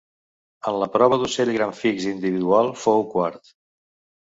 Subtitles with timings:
[0.71, 3.55] En la prova d'ocell gran fix individual fou quart.